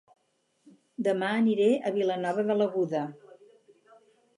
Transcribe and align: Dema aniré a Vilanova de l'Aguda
Dema 1.09 1.29
aniré 1.43 1.69
a 1.91 1.95
Vilanova 2.01 2.49
de 2.51 2.59
l'Aguda 2.61 3.07